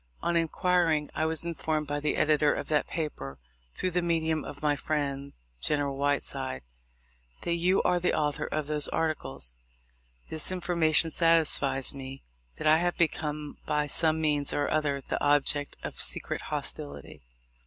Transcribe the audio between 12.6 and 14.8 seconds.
I have become, by some means or